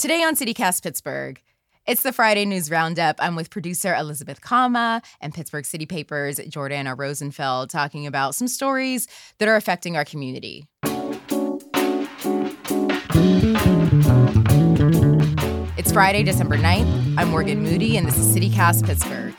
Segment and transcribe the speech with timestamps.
[0.00, 1.42] Today on CityCast Pittsburgh,
[1.86, 3.16] it's the Friday News Roundup.
[3.18, 9.08] I'm with producer Elizabeth Kauma and Pittsburgh City Papers Jordana Rosenfeld talking about some stories
[9.36, 10.64] that are affecting our community.
[15.76, 17.18] It's Friday, December 9th.
[17.18, 19.29] I'm Morgan Moody, and this is CityCast Pittsburgh.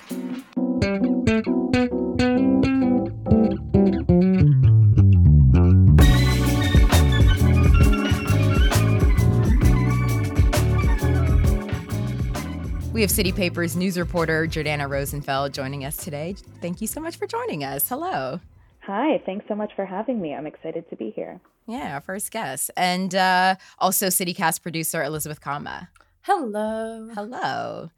[13.02, 16.36] We have City Papers news reporter Jordana Rosenfeld joining us today.
[16.62, 17.90] Thank you so much for joining us.
[17.90, 18.40] Hello.
[18.82, 20.36] Hi, thanks so much for having me.
[20.36, 21.40] I'm excited to be here.
[21.66, 22.70] Yeah, our first guest.
[22.78, 25.88] And uh, also CityCast producer Elizabeth Kauma.
[26.22, 27.10] Hello.
[27.16, 27.90] Hello.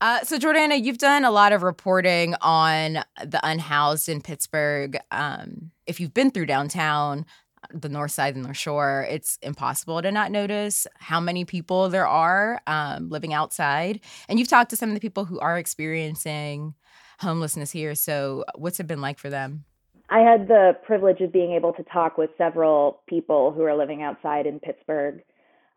[0.00, 4.98] Uh, so, Jordana, you've done a lot of reporting on the unhoused in Pittsburgh.
[5.12, 7.26] Um, if you've been through downtown,
[7.74, 12.06] the north side and the shore, it's impossible to not notice how many people there
[12.06, 14.00] are um, living outside.
[14.28, 16.74] And you've talked to some of the people who are experiencing
[17.20, 17.94] homelessness here.
[17.94, 19.64] So, what's it been like for them?
[20.10, 24.02] I had the privilege of being able to talk with several people who are living
[24.02, 25.22] outside in Pittsburgh,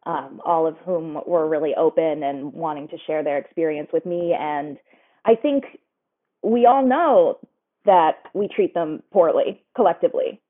[0.05, 4.35] um, all of whom were really open and wanting to share their experience with me.
[4.37, 4.77] And
[5.23, 5.63] I think
[6.43, 7.39] we all know
[7.85, 10.41] that we treat them poorly collectively.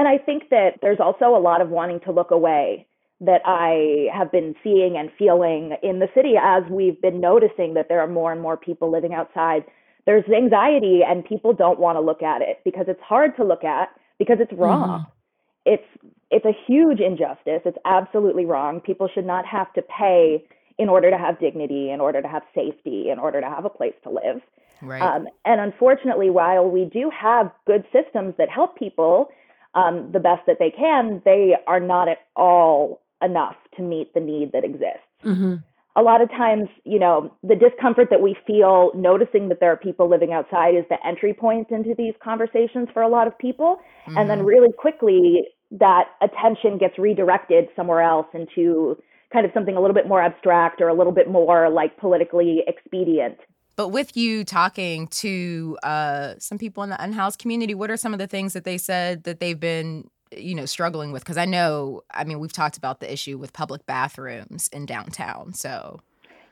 [0.00, 2.86] And I think that there's also a lot of wanting to look away
[3.20, 7.90] that I have been seeing and feeling in the city as we've been noticing that
[7.90, 9.62] there are more and more people living outside.
[10.06, 13.62] There's anxiety and people don't want to look at it because it's hard to look
[13.62, 15.00] at because it's wrong.
[15.00, 15.74] Mm-hmm.
[15.74, 17.60] It's it's a huge injustice.
[17.66, 18.80] It's absolutely wrong.
[18.80, 20.42] People should not have to pay
[20.78, 23.68] in order to have dignity, in order to have safety, in order to have a
[23.68, 24.40] place to live.
[24.80, 25.02] Right.
[25.02, 29.28] Um, and unfortunately, while we do have good systems that help people,
[29.74, 34.20] um, the best that they can, they are not at all enough to meet the
[34.20, 35.06] need that exists.
[35.24, 35.56] Mm-hmm.
[35.96, 39.76] A lot of times, you know, the discomfort that we feel noticing that there are
[39.76, 43.78] people living outside is the entry point into these conversations for a lot of people.
[44.06, 44.18] Mm-hmm.
[44.18, 44.46] And then mm-hmm.
[44.46, 48.96] really quickly, that attention gets redirected somewhere else into
[49.32, 52.62] kind of something a little bit more abstract or a little bit more like politically
[52.66, 53.38] expedient.
[53.80, 58.12] But with you talking to uh, some people in the unhoused community, what are some
[58.12, 61.24] of the things that they said that they've been, you know, struggling with?
[61.24, 65.54] Because I know, I mean, we've talked about the issue with public bathrooms in downtown.
[65.54, 65.98] So,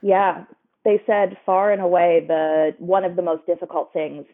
[0.00, 0.44] yeah,
[0.86, 4.24] they said far and away the one of the most difficult things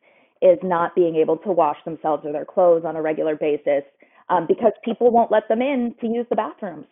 [0.40, 3.82] is not being able to wash themselves or their clothes on a regular basis
[4.28, 6.86] um, because people won't let them in to use the bathrooms.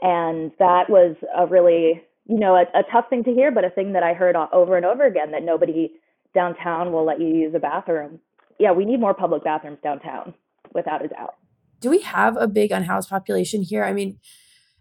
[0.00, 3.70] And that was a really you know, a, a tough thing to hear, but a
[3.70, 5.92] thing that I heard over and over again that nobody
[6.34, 8.20] downtown will let you use a bathroom.
[8.58, 10.34] Yeah, we need more public bathrooms downtown,
[10.74, 11.34] without a doubt.
[11.80, 13.84] Do we have a big unhoused population here?
[13.84, 14.18] I mean,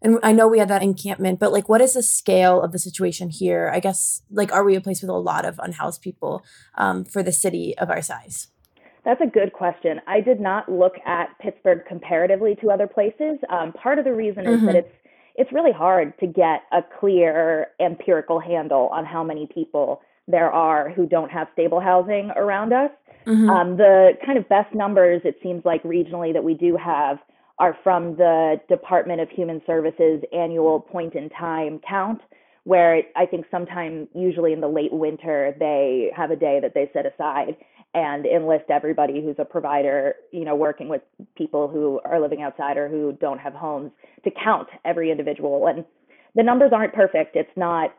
[0.02, 2.80] and I know we had that encampment, but like, what is the scale of the
[2.80, 3.72] situation here?
[3.74, 6.44] I guess, like, are we a place with a lot of unhoused people
[6.76, 8.50] um, for the city of our size?
[9.06, 10.02] That's a good question.
[10.06, 13.38] I did not look at Pittsburgh comparatively to other places.
[13.50, 14.66] Um, part of the reason is mm-hmm.
[14.66, 14.94] that it's
[15.38, 20.90] it's really hard to get a clear empirical handle on how many people there are
[20.90, 22.92] who don't have stable housing around us.
[23.26, 23.50] Mm-hmm.
[23.50, 27.20] Um, the kind of best numbers it seems like regionally that we do have
[27.60, 32.22] are from the Department of Human Services annual point in time count,
[32.68, 36.74] where it, I think sometime, usually in the late winter, they have a day that
[36.74, 37.56] they set aside
[37.94, 41.02] and enlist everybody who's a provider, you know, working with
[41.38, 43.92] people who are living outside or who don't have homes
[44.26, 45.66] to count every individual.
[45.66, 45.86] And
[46.36, 47.38] the numbers aren't perfect.
[47.38, 47.96] It's not,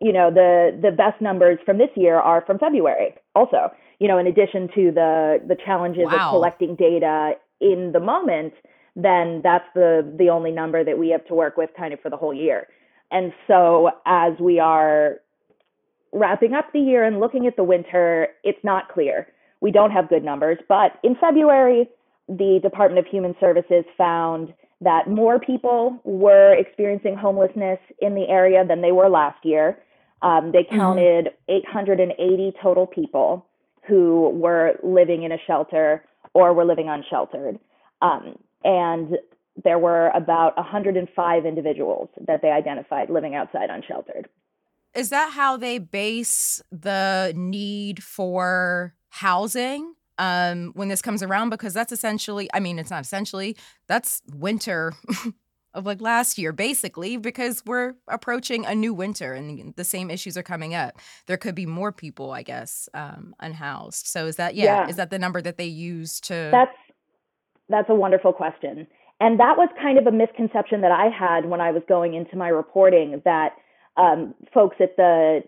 [0.00, 3.72] you know, the the best numbers from this year are from February also.
[3.98, 6.12] You know, in addition to the the challenges wow.
[6.12, 8.54] of collecting data in the moment,
[8.94, 12.10] then that's the the only number that we have to work with kind of for
[12.10, 12.68] the whole year.
[13.10, 15.20] And so as we are
[16.12, 19.28] wrapping up the year and looking at the winter, it's not clear.
[19.60, 21.88] We don't have good numbers, but in February,
[22.28, 28.64] the Department of Human Services found that more people were experiencing homelessness in the area
[28.66, 29.78] than they were last year.
[30.22, 30.76] Um, they mm-hmm.
[30.76, 31.70] counted mm-hmm.
[31.72, 33.46] 880 total people
[33.86, 37.58] who were living in a shelter or were living unsheltered.
[38.02, 39.18] Um, and
[39.62, 44.28] there were about 105 individuals that they identified living outside unsheltered.
[44.94, 51.50] Is that how they base the need for housing um, when this comes around?
[51.50, 53.56] Because that's essentially, I mean, it's not essentially,
[53.86, 54.92] that's winter
[55.74, 60.36] of like last year, basically, because we're approaching a new winter and the same issues
[60.36, 61.00] are coming up.
[61.26, 64.06] There could be more people, I guess, um, unhoused.
[64.06, 66.50] So is that, yeah, yeah, is that the number that they use to?
[66.52, 66.76] That's
[67.68, 68.86] that's a wonderful question,
[69.20, 72.36] and that was kind of a misconception that I had when I was going into
[72.36, 73.50] my reporting that
[73.96, 75.42] um, folks at the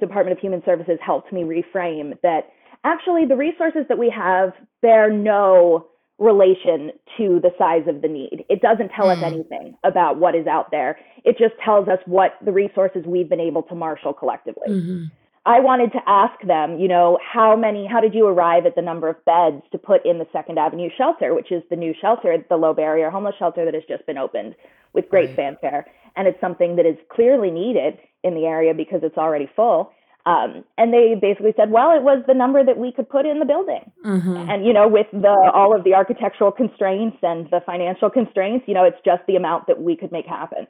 [0.00, 2.50] Department of Human Services helped me reframe that
[2.82, 4.52] actually the resources that we have
[4.82, 5.86] bear no
[6.18, 8.44] relation to the size of the need.
[8.48, 9.12] It doesn't tell mm.
[9.12, 9.24] us hmm.
[9.24, 10.98] anything about what is out there.
[11.24, 14.68] It just tells us what the resources we've been able to marshal collectively.
[14.68, 15.04] Mm-hmm.
[15.46, 18.82] I wanted to ask them, you know, how many, how did you arrive at the
[18.82, 22.36] number of beds to put in the Second Avenue shelter, which is the new shelter,
[22.48, 24.54] the low barrier homeless shelter that has just been opened
[24.94, 25.36] with great right.
[25.36, 25.86] fanfare.
[26.16, 29.92] And it's something that is clearly needed in the area because it's already full.
[30.24, 33.38] Um, and they basically said, well, it was the number that we could put in
[33.38, 33.92] the building.
[34.02, 34.48] Mm-hmm.
[34.48, 38.72] And, you know, with the, all of the architectural constraints and the financial constraints, you
[38.72, 40.66] know, it's just the amount that we could make happen,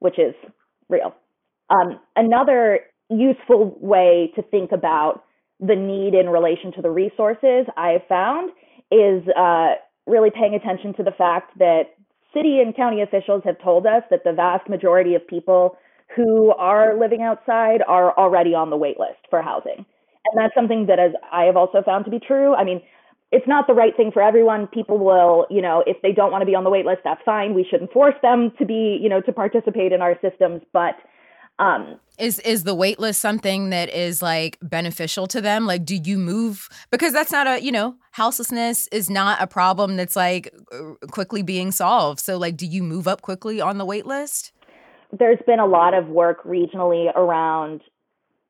[0.00, 0.34] which is
[0.90, 1.14] real.
[1.70, 5.24] Um, another useful way to think about
[5.60, 8.50] the need in relation to the resources I have found
[8.90, 9.74] is uh,
[10.06, 11.94] really paying attention to the fact that
[12.34, 15.76] city and county officials have told us that the vast majority of people
[16.14, 19.84] who are living outside are already on the wait list for housing.
[20.26, 22.54] And that's something that as I have also found to be true.
[22.54, 22.82] I mean,
[23.32, 24.66] it's not the right thing for everyone.
[24.68, 27.20] People will, you know, if they don't want to be on the wait list, that's
[27.24, 27.54] fine.
[27.54, 30.62] We shouldn't force them to be, you know, to participate in our systems.
[30.72, 30.94] But
[31.58, 35.66] um, is is the wait list something that is like beneficial to them?
[35.66, 39.96] Like, do you move because that's not a you know houselessness is not a problem
[39.96, 40.54] that's like
[41.10, 42.20] quickly being solved.
[42.20, 44.52] So, like, do you move up quickly on the wait list?
[45.12, 47.82] there's been a lot of work regionally around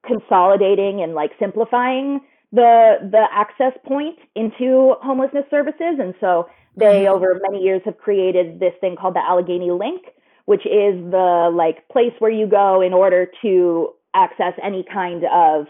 [0.07, 2.21] consolidating and like simplifying
[2.53, 7.15] the the access point into homelessness services and so they mm-hmm.
[7.15, 10.03] over many years have created this thing called the Allegheny Link
[10.47, 15.67] which is the like place where you go in order to access any kind of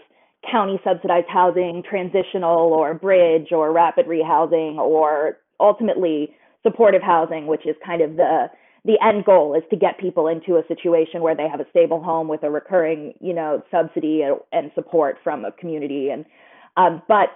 [0.49, 6.33] county subsidized housing transitional or bridge or rapid rehousing or ultimately
[6.63, 8.47] supportive housing which is kind of the
[8.87, 12.01] the end goal is to get people into a situation where they have a stable
[12.01, 16.09] home with a recurring, you know, subsidy and support from a community.
[16.09, 16.23] And
[16.77, 17.27] um, but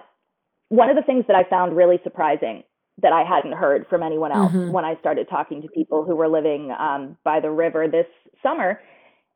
[0.70, 2.62] one of the things that I found really surprising
[3.00, 4.72] that I hadn't heard from anyone else mm-hmm.
[4.72, 8.06] when I started talking to people who were living um, by the river this
[8.42, 8.80] summer,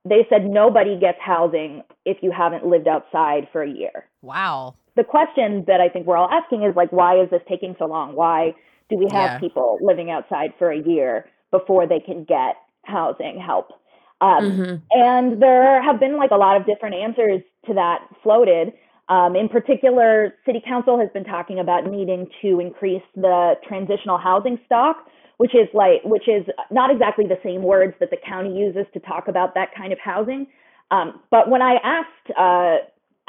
[0.05, 4.09] they said nobody gets housing if you haven't lived outside for a year.
[4.23, 4.77] Wow.
[4.95, 7.87] The question that I think we're all asking is like, why is this taking so
[7.87, 8.15] long?
[8.15, 8.55] Why
[8.89, 9.39] do we have yeah.
[9.39, 11.27] people living outside for a year?
[11.51, 13.71] before they can get housing help.
[14.21, 14.75] Um, mm-hmm.
[14.91, 18.73] And there have been like a lot of different answers to that floated.
[19.09, 24.59] Um, in particular, City Council has been talking about needing to increase the transitional housing
[24.67, 25.07] stock,
[25.37, 29.01] which is like which is not exactly the same words that the county uses to
[29.01, 30.47] talk about that kind of housing.
[30.91, 32.77] Um, but when I asked uh,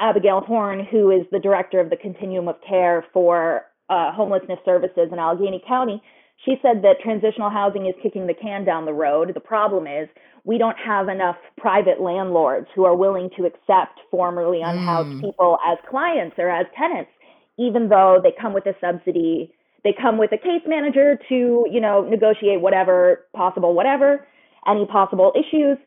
[0.00, 5.08] Abigail Horn, who is the director of the Continuum of Care for uh, Homelessness Services
[5.12, 6.02] in Allegheny County,
[6.44, 9.32] she said that transitional housing is kicking the can down the road.
[9.34, 10.08] The problem is
[10.44, 15.20] we don't have enough private landlords who are willing to accept formerly unhoused mm.
[15.20, 17.10] people as clients or as tenants,
[17.58, 19.52] even though they come with a subsidy.
[19.84, 24.26] They come with a case manager to, you know, negotiate whatever possible, whatever,
[24.66, 25.78] any possible issues.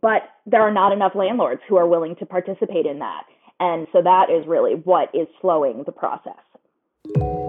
[0.00, 3.24] But there are not enough landlords who are willing to participate in that.
[3.58, 7.39] And so that is really what is slowing the process.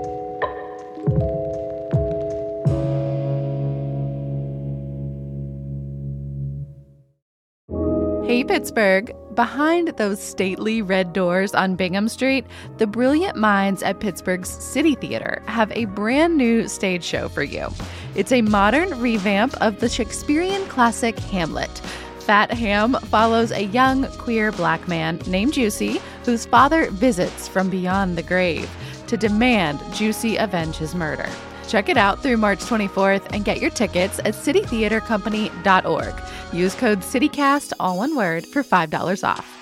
[8.31, 9.13] Hey, Pittsburgh.
[9.35, 12.45] Behind those stately red doors on Bingham Street,
[12.77, 17.67] the brilliant minds at Pittsburgh's City Theater have a brand new stage show for you.
[18.15, 21.81] It's a modern revamp of the Shakespearean classic Hamlet.
[22.19, 28.17] Fat Ham follows a young queer black man named Juicy, whose father visits from beyond
[28.17, 28.69] the grave
[29.07, 31.29] to demand Juicy avenge his murder.
[31.71, 36.13] Check it out through March 24th and get your tickets at citytheatercompany.org.
[36.53, 39.57] Use code CityCast, all one word, for $5 off.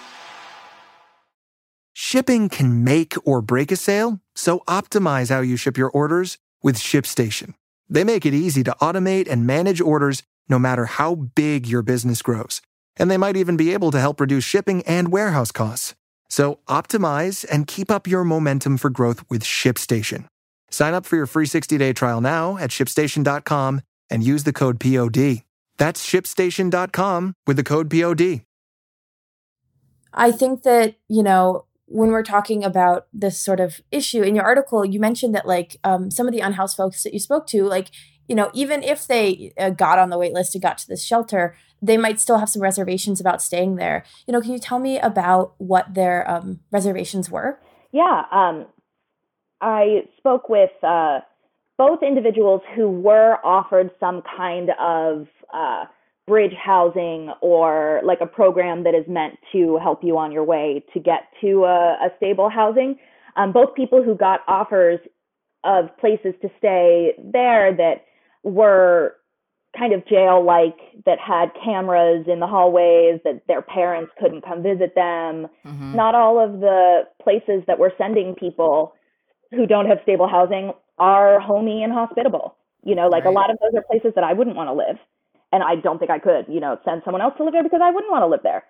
[1.93, 6.77] Shipping can make or break a sale, so optimize how you ship your orders with
[6.77, 7.53] ShipStation.
[7.87, 12.23] They make it easy to automate and manage orders no matter how big your business
[12.23, 12.63] grows.
[12.97, 15.93] And they might even be able to help reduce shipping and warehouse costs.
[16.27, 20.25] So optimize and keep up your momentum for growth with ShipStation.
[20.69, 25.43] Sign up for your free 60-day trial now at shipstation.com and use the code POD.
[25.77, 28.41] That's shipstation.com with the code POD.
[30.13, 34.43] I think that, you know, when we're talking about this sort of issue in your
[34.43, 37.63] article, you mentioned that like um, some of the unhoused folks that you spoke to,
[37.63, 37.89] like,
[38.27, 41.03] you know, even if they uh, got on the wait list and got to this
[41.03, 44.03] shelter, they might still have some reservations about staying there.
[44.27, 47.59] You know, can you tell me about what their um, reservations were?
[47.91, 48.67] Yeah, um,
[49.61, 51.19] I spoke with uh,
[51.77, 55.85] both individuals who were offered some kind of uh,
[56.27, 60.83] bridge housing or like a program that is meant to help you on your way
[60.93, 62.97] to get to a, a stable housing.
[63.35, 64.99] Um, both people who got offers
[65.63, 68.05] of places to stay there that
[68.43, 69.15] were
[69.77, 74.63] kind of jail like that had cameras in the hallways that their parents couldn't come
[74.63, 75.47] visit them.
[75.65, 75.95] Mm-hmm.
[75.95, 78.93] Not all of the places that we're sending people
[79.51, 82.55] who don't have stable housing are homey and hospitable.
[82.83, 83.31] You know, like right.
[83.31, 84.97] a lot of those are places that I wouldn't want to live
[85.51, 87.81] and I don't think I could, you know, send someone else to live there because
[87.83, 88.63] I wouldn't want to live there.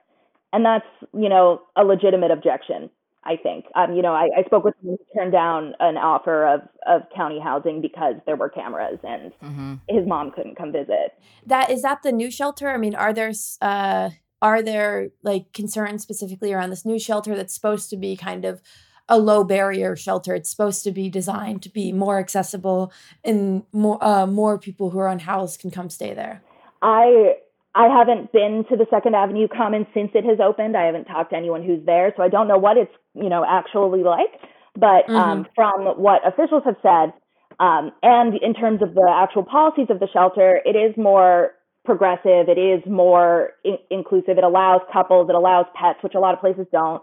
[0.54, 2.90] And that's, you know, a legitimate objection,
[3.24, 3.66] I think.
[3.76, 7.02] Um, you know, I, I spoke with someone who turned down an offer of, of
[7.16, 9.76] county housing because there were cameras and mm-hmm.
[9.90, 11.14] his mom couldn't come visit.
[11.46, 12.70] That is that the new shelter?
[12.70, 13.32] I mean, are there
[13.62, 18.46] uh are there like concerns specifically around this new shelter that's supposed to be kind
[18.46, 18.62] of
[19.10, 20.34] a low barrier shelter.
[20.36, 25.00] It's supposed to be designed to be more accessible, and more uh, more people who
[25.00, 26.42] are unhoused can come stay there.
[26.82, 27.36] I
[27.76, 30.78] I haven't been to the Second Avenue Commons since it has opened.
[30.78, 33.44] I haven't talked to anyone who's there, so I don't know what it's you know
[33.48, 34.40] actually like.
[34.76, 35.16] But mm-hmm.
[35.16, 37.14] um, from what officials have said,
[37.60, 41.52] um, and in terms of the actual policies of the shelter, it is more
[41.86, 42.48] progressive.
[42.48, 44.38] It is more in- inclusive.
[44.38, 45.30] It allows couples.
[45.30, 47.02] It allows pets, which a lot of places don't.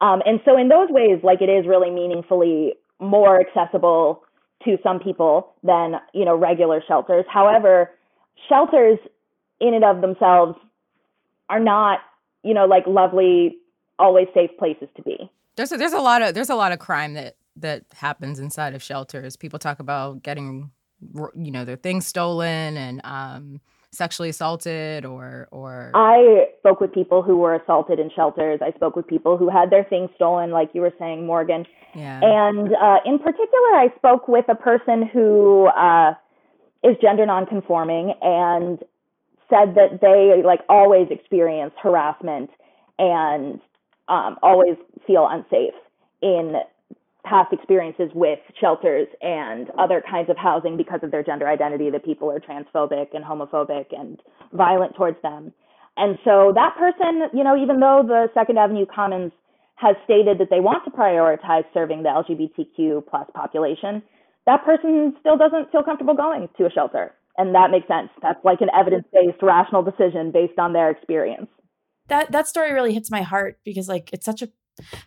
[0.00, 4.22] Um, and so in those ways, like it is really meaningfully more accessible
[4.64, 7.24] to some people than you know regular shelters.
[7.28, 7.90] However,
[8.48, 8.98] shelters
[9.60, 10.58] in and of themselves
[11.48, 12.00] are not,
[12.42, 13.56] you know, like lovely,
[13.98, 15.30] always safe places to be.
[15.56, 18.74] There's a, there's a lot of there's a lot of crime that that happens inside
[18.74, 19.36] of shelters.
[19.36, 20.70] People talk about getting,
[21.34, 23.60] you know, their things stolen and um,
[23.92, 25.90] sexually assaulted or or.
[25.94, 28.60] I spoke with people who were assaulted in shelters.
[28.62, 31.64] I spoke with people who had their things stolen, like you were saying, Morgan.
[31.94, 32.20] Yeah.
[32.22, 36.12] And uh, in particular, I spoke with a person who uh,
[36.84, 38.78] is gender nonconforming and
[39.48, 42.50] said that they like always experience harassment
[42.98, 43.60] and
[44.08, 44.76] um, always
[45.06, 45.74] feel unsafe
[46.22, 46.54] in
[47.28, 52.04] past experiences with shelters and other kinds of housing because of their gender identity that
[52.04, 55.52] people are transphobic and homophobic and violent towards them.
[55.96, 59.32] And so that person, you know, even though the Second Avenue Commons
[59.74, 64.02] has stated that they want to prioritize serving the LGBTQ plus population,
[64.46, 68.08] that person still doesn't feel comfortable going to a shelter and that makes sense.
[68.22, 71.48] That's like an evidence-based, rational decision based on their experience.
[72.08, 74.48] That that story really hits my heart because like it's such a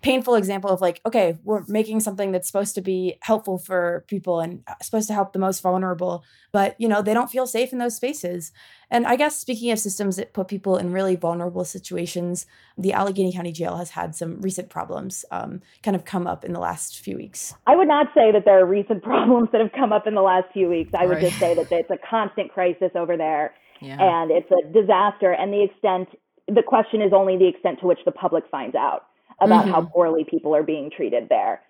[0.01, 4.39] painful example of like okay we're making something that's supposed to be helpful for people
[4.39, 7.71] and uh, supposed to help the most vulnerable but you know they don't feel safe
[7.71, 8.51] in those spaces
[8.89, 12.47] and i guess speaking of systems that put people in really vulnerable situations
[12.77, 16.53] the allegheny county jail has had some recent problems um, kind of come up in
[16.53, 19.71] the last few weeks i would not say that there are recent problems that have
[19.73, 21.25] come up in the last few weeks i would right.
[21.25, 23.97] just say that it's a constant crisis over there yeah.
[23.99, 26.09] and it's a disaster and the extent
[26.47, 29.08] the question is only the extent to which the public finds out
[29.41, 29.73] about mm-hmm.
[29.73, 31.61] how poorly people are being treated there.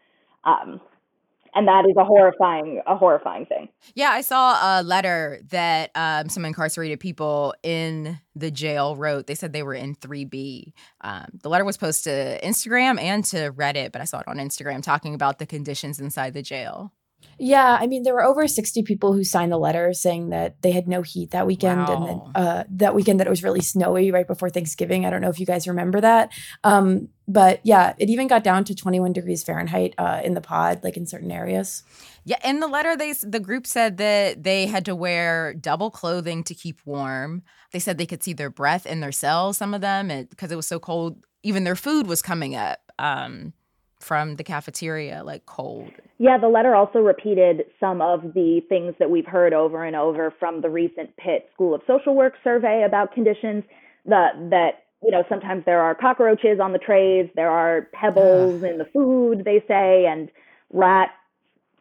[0.43, 0.81] Um,
[1.55, 6.29] and that is a horrifying a horrifying thing yeah i saw a letter that um,
[6.29, 11.49] some incarcerated people in the jail wrote they said they were in 3b um, the
[11.49, 15.13] letter was posted to instagram and to reddit but i saw it on instagram talking
[15.13, 16.93] about the conditions inside the jail
[17.41, 20.71] yeah, I mean, there were over 60 people who signed the letter saying that they
[20.71, 21.95] had no heat that weekend wow.
[21.95, 25.05] and then uh, that weekend that it was really snowy right before Thanksgiving.
[25.05, 26.31] I don't know if you guys remember that.
[26.65, 30.83] Um, but yeah, it even got down to 21 degrees Fahrenheit uh, in the pod,
[30.83, 31.83] like in certain areas.
[32.25, 36.43] Yeah, in the letter, they the group said that they had to wear double clothing
[36.43, 37.43] to keep warm.
[37.71, 40.55] They said they could see their breath in their cells, some of them, because it,
[40.55, 41.25] it was so cold.
[41.43, 42.79] Even their food was coming up.
[42.99, 43.53] Um,
[43.99, 45.91] from the cafeteria, like cold.
[46.21, 50.33] Yeah, the letter also repeated some of the things that we've heard over and over
[50.38, 53.63] from the recent Pitt School of Social Work survey about conditions.
[54.05, 58.77] That that you know sometimes there are cockroaches on the trays, there are pebbles in
[58.77, 60.29] the food, they say, and
[60.73, 61.09] rat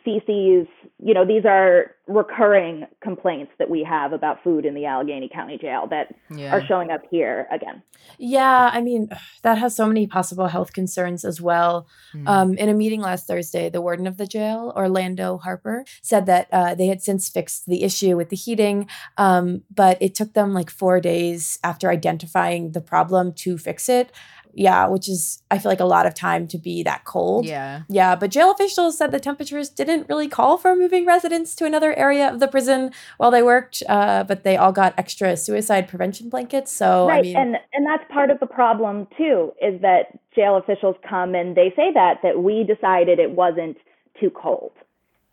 [0.04, 0.66] feces.
[1.00, 5.58] You know, these are recurring complaints that we have about food in the Allegheny County
[5.58, 6.54] Jail that Yeah.
[6.54, 7.82] are showing up here again.
[8.18, 9.10] Yeah, I mean,
[9.42, 11.86] that has so many possible health concerns as well.
[12.14, 12.28] Mm.
[12.28, 16.48] Um, in a meeting last Thursday, the warden of the jail, Orlando Harper, said that
[16.50, 18.88] uh, they had since fixed the issue with the heating,
[19.18, 24.12] um, but it took them like four days after identifying the problem to fix it.
[24.58, 27.46] Yeah, which is, I feel like, a lot of time to be that cold.
[27.46, 27.82] yeah.
[27.88, 31.94] Yeah, but jail officials said the temperatures didn't really call for moving residents to another
[31.94, 36.28] area of the prison while they worked, uh, but they all got extra suicide prevention
[36.28, 36.72] blankets.
[36.72, 40.56] So, right, I mean, and and that's part of the problem too, is that jail
[40.56, 43.76] officials come and they say that that we decided it wasn't
[44.20, 44.72] too cold.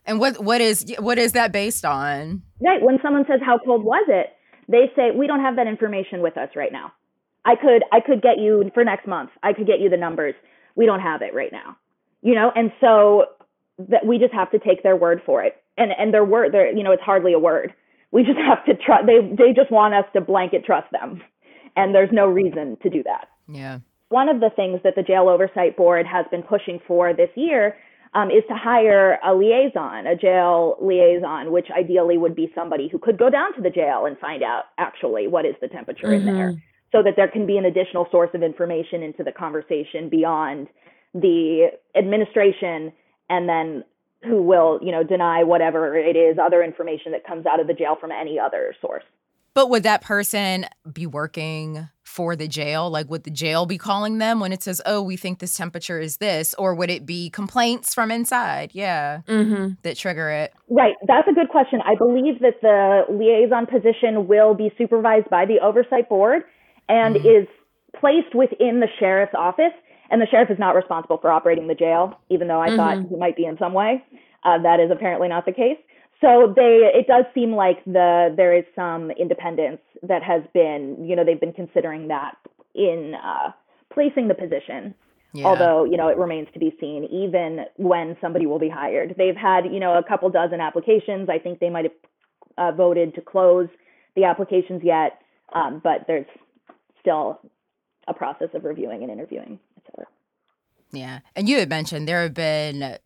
[0.06, 2.44] And what what is what is that based on?
[2.62, 2.82] Right.
[2.82, 4.28] When someone says how cold was it,
[4.68, 6.94] they say we don't have that information with us right now.
[7.46, 9.30] I could I could get you for next month.
[9.44, 10.36] I could get you the numbers.
[10.76, 11.78] We don't have it right now.
[12.22, 13.26] You know, and so
[13.78, 15.56] that we just have to take their word for it.
[15.78, 17.74] And and their word, their you know, it's hardly a word.
[18.12, 19.06] We just have to trust.
[19.06, 21.22] They they just want us to blanket trust them,
[21.76, 23.28] and there's no reason to do that.
[23.48, 23.80] Yeah.
[24.10, 27.76] One of the things that the Jail Oversight Board has been pushing for this year
[28.16, 32.98] um, is to hire a liaison, a jail liaison, which ideally would be somebody who
[32.98, 36.26] could go down to the jail and find out actually what is the temperature in
[36.26, 36.56] there,
[36.96, 40.68] so that there can be an additional source of information into the conversation beyond
[41.14, 42.94] the administration
[43.30, 43.84] and then
[44.24, 47.74] who will, you know, deny whatever it is, other information that comes out of the
[47.74, 49.04] jail from any other source.
[49.54, 52.90] But would that person be working for the jail?
[52.90, 56.00] Like, would the jail be calling them when it says, "Oh, we think this temperature
[56.00, 58.72] is this," or would it be complaints from inside?
[58.74, 60.54] Yeah, hmm that trigger it.
[60.70, 60.96] Right.
[61.08, 61.80] That's a good question.
[61.86, 66.44] I believe that the liaison position will be supervised by the oversight board
[66.90, 67.48] and is
[68.00, 69.74] placed within the sheriff's office.
[70.12, 73.16] And the sheriff is not responsible for operating the jail, even though I thought he
[73.16, 74.04] might be in some way.
[74.44, 75.78] Uh, that is apparently not the case.
[76.22, 81.16] So they, it does seem like the there is some independence that has been, you
[81.16, 82.36] know, they've been considering that
[82.76, 83.52] in uh,
[83.94, 84.94] placing the position
[85.34, 85.48] Yeah.
[85.48, 89.36] although you know it remains to be seen even when somebody will be hired they've
[89.36, 91.94] had you know a couple dozen applications i think they might have
[92.58, 93.68] uh, voted to close
[94.16, 95.20] the applications yet
[95.54, 96.26] um, but there's
[97.06, 97.40] still
[98.08, 100.08] a process of reviewing and interviewing et cetera
[100.92, 101.20] Yeah.
[101.36, 102.98] And you had mentioned there have been uh,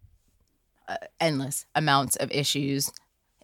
[1.19, 2.91] endless amounts of issues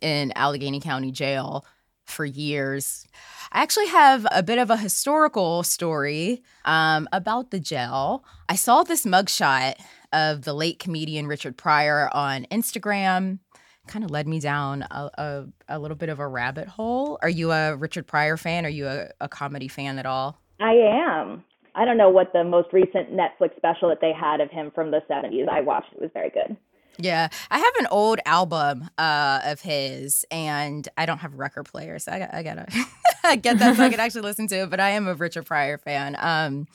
[0.01, 1.65] in Allegheny County Jail
[2.05, 3.05] for years.
[3.51, 8.23] I actually have a bit of a historical story um, about the jail.
[8.49, 9.75] I saw this mugshot
[10.13, 13.39] of the late comedian Richard Pryor on Instagram.
[13.87, 17.17] Kind of led me down a, a, a little bit of a rabbit hole.
[17.21, 18.65] Are you a Richard Pryor fan?
[18.65, 20.39] Are you a, a comedy fan at all?
[20.59, 21.43] I am.
[21.73, 24.91] I don't know what the most recent netflix special that they had of him from
[24.91, 26.01] the 70s i watched it.
[26.01, 26.57] Was very good.
[26.97, 31.65] Yeah, I have an old album uh, of his, and I don't have a record
[31.65, 32.67] player, so I, got, I gotta
[33.37, 34.69] get that so I can actually listen to it.
[34.69, 36.15] But I am a Richard Pryor fan.
[36.19, 36.67] Um,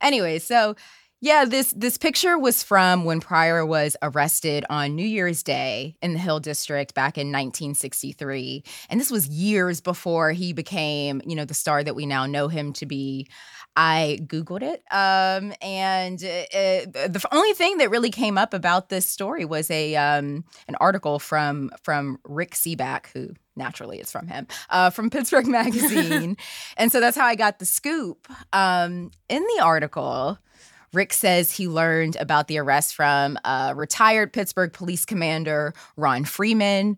[0.00, 0.74] anyway, so
[1.20, 6.14] yeah, this this picture was from when Pryor was arrested on New Year's Day in
[6.14, 11.44] the Hill District back in 1963, and this was years before he became, you know,
[11.44, 13.28] the star that we now know him to be.
[13.76, 14.82] I Googled it.
[14.90, 19.94] Um, and uh, the only thing that really came up about this story was a
[19.96, 25.46] um, an article from from Rick Sebak, who naturally is from him, uh, from Pittsburgh
[25.48, 26.36] Magazine.
[26.78, 28.26] and so that's how I got the scoop.
[28.52, 30.38] Um, in the article,
[30.92, 36.96] Rick says he learned about the arrest from uh, retired Pittsburgh police commander Ron Freeman,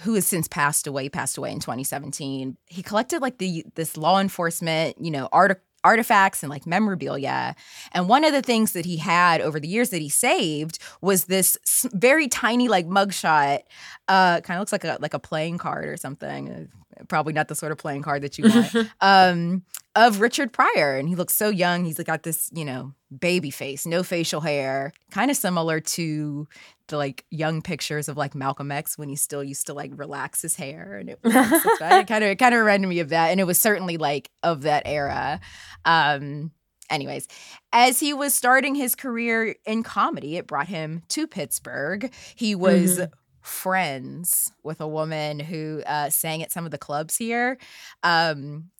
[0.00, 2.56] who has since passed away, passed away in 2017.
[2.66, 7.54] He collected like the this law enforcement, you know, art- artifacts and like memorabilia.
[7.92, 11.26] And one of the things that he had over the years that he saved was
[11.26, 11.58] this
[11.92, 13.60] very tiny like mugshot.
[14.08, 16.50] Uh, kind of looks like a like a playing card or something.
[16.50, 18.88] Uh, Probably not the sort of playing card that you want.
[19.00, 19.64] um,
[19.96, 21.84] of Richard Pryor, and he looks so young.
[21.84, 26.48] He's got this, you know, baby face, no facial hair, kind of similar to
[26.88, 30.42] the like young pictures of like Malcolm X when he still used to like relax
[30.42, 33.30] his hair, and it was it kind of it kind of reminded me of that,
[33.30, 35.40] and it was certainly like of that era.
[35.84, 36.50] Um,
[36.90, 37.28] anyways,
[37.72, 42.12] as he was starting his career in comedy, it brought him to Pittsburgh.
[42.34, 43.00] He was.
[43.40, 47.58] Friends with a woman who uh, sang at some of the clubs here.
[48.02, 48.70] Um,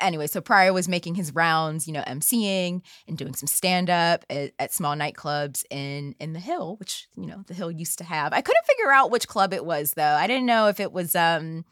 [0.00, 4.24] anyway, so Pryor was making his rounds, you know, emceeing and doing some stand up
[4.30, 8.04] at, at small nightclubs in in the Hill, which you know the Hill used to
[8.04, 8.32] have.
[8.32, 10.02] I couldn't figure out which club it was though.
[10.02, 11.14] I didn't know if it was.
[11.14, 11.64] um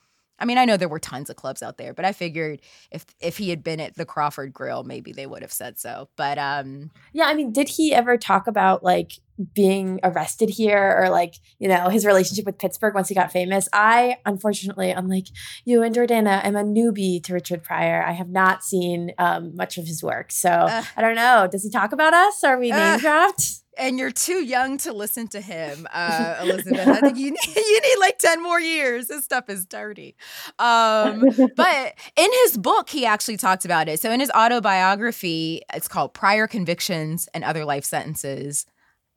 [0.42, 3.04] I mean, I know there were tons of clubs out there, but I figured if
[3.20, 6.08] if he had been at the Crawford Grill, maybe they would have said so.
[6.16, 9.12] But um Yeah, I mean, did he ever talk about like
[9.54, 13.68] being arrested here or like, you know, his relationship with Pittsburgh once he got famous.
[13.72, 15.26] I, unfortunately, unlike
[15.64, 18.02] you and Jordana, am a newbie to Richard Pryor.
[18.02, 20.32] I have not seen um, much of his work.
[20.32, 21.48] So uh, I don't know.
[21.50, 22.44] Does he talk about us?
[22.44, 23.60] Are we name dropped?
[23.80, 26.86] and you're too young to listen to him, uh, Elizabeth.
[26.86, 29.08] I think you need, you need like 10 more years.
[29.08, 30.16] His stuff is dirty.
[30.58, 31.24] Um,
[31.56, 33.98] but in his book, he actually talked about it.
[34.00, 38.66] So in his autobiography, it's called Pryor Convictions and Other Life Sentences.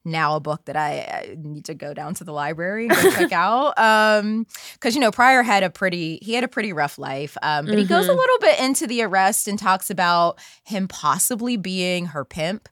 [0.05, 3.31] Now a book that I, I need to go down to the library and check
[3.31, 3.77] out.
[3.79, 7.37] Um, because you know, Pryor had a pretty he had a pretty rough life.
[7.41, 7.81] Um, but mm-hmm.
[7.81, 8.17] he goes a mm-hmm.
[8.17, 12.67] little bit into the arrest and talks about him possibly being her pimp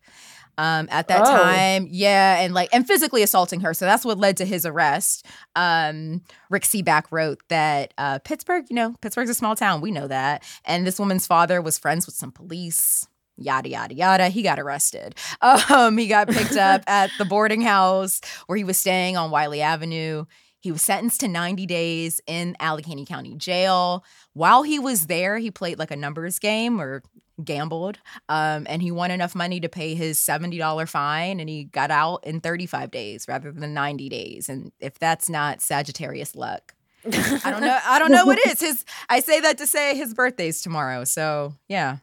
[0.58, 1.26] um, at that oh.
[1.26, 1.88] time.
[1.90, 3.74] Yeah, and like and physically assaulting her.
[3.74, 5.26] So that's what led to his arrest.
[5.56, 9.82] Um, Rick Sebak wrote that uh, Pittsburgh, you know, Pittsburgh's a small town.
[9.82, 10.44] We know that.
[10.66, 13.08] And this woman's father was friends with some police.
[13.38, 14.30] Yada yada yada.
[14.30, 15.16] He got arrested.
[15.70, 19.62] Um, he got picked up at the boarding house where he was staying on Wylie
[19.62, 20.26] Avenue.
[20.60, 24.04] He was sentenced to 90 days in Allegheny County Jail.
[24.34, 27.02] While he was there, he played like a numbers game or
[27.44, 27.98] gambled
[28.30, 32.26] um, and he won enough money to pay his $70 fine and he got out
[32.26, 37.62] in 35 days rather than 90 days and if that's not sagittarius luck i don't
[37.62, 41.04] know i don't know what is his i say that to say his birthday's tomorrow
[41.04, 41.98] so yeah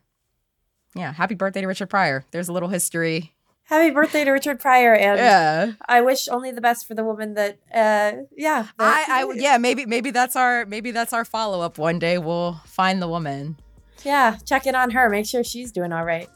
[0.94, 3.33] yeah happy birthday to richard pryor there's a little history
[3.68, 5.72] Happy birthday to Richard Pryor, and yeah.
[5.87, 7.59] I wish only the best for the woman that.
[7.70, 11.77] Uh, yeah, I, I, yeah, maybe, maybe that's our, maybe that's our follow up.
[11.77, 13.59] One day we'll find the woman.
[14.05, 15.11] Yeah, check in on her.
[15.11, 16.31] Make sure she's doing all right.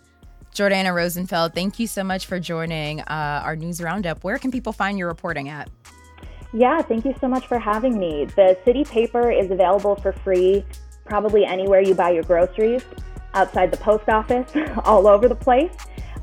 [0.54, 4.22] Jordana Rosenfeld, thank you so much for joining uh, our news roundup.
[4.22, 5.70] Where can people find your reporting at?
[6.52, 8.26] Yeah, thank you so much for having me.
[8.26, 10.66] The city paper is available for free
[11.06, 12.84] probably anywhere you buy your groceries,
[13.34, 14.50] outside the post office,
[14.84, 15.72] all over the place.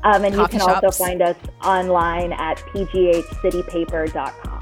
[0.02, 0.84] Um, and Coffee you can shops.
[0.84, 4.60] also find us online at pghcitypaper.com.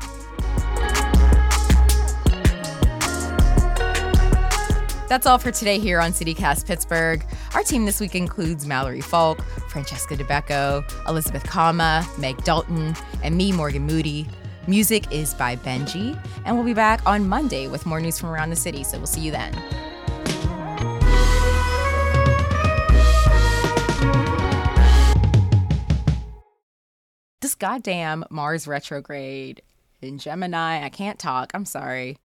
[5.09, 7.25] That's all for today here on CityCast Pittsburgh.
[7.55, 13.51] Our team this week includes Mallory Falk, Francesca Dabecco, Elizabeth Kauma, Meg Dalton, and me,
[13.53, 14.27] Morgan Moody.
[14.67, 18.51] Music is by Benji, and we'll be back on Monday with more news from around
[18.51, 19.55] the city, so we'll see you then.
[27.59, 29.63] Goddamn Mars retrograde
[30.01, 31.51] in Gemini, I can't talk.
[31.55, 32.17] I'm sorry.